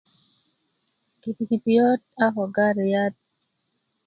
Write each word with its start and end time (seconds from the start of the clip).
pikipikiyö 1.19 1.89
ako 2.25 2.43
gatiyat 2.55 3.15